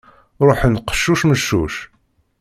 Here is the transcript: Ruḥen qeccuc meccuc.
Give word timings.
Ruḥen 0.47 0.81
qeccuc 0.85 1.21
meccuc. 1.29 1.75